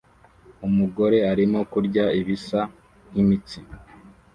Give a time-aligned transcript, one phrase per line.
[0.67, 2.59] Umugore arimo kurya ibisa
[3.09, 3.59] nkimitsi